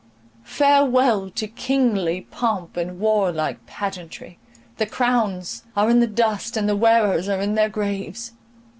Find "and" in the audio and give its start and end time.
2.75-2.97, 6.57-6.67